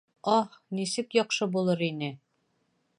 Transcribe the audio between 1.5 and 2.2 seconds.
булыр ине!